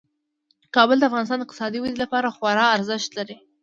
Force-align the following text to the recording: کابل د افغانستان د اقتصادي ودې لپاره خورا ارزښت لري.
کابل 0.75 0.97
د 0.99 1.03
افغانستان 1.09 1.37
د 1.39 1.43
اقتصادي 1.45 1.79
ودې 1.79 1.97
لپاره 2.03 2.33
خورا 2.35 2.65
ارزښت 2.77 3.09
لري. 3.17 3.35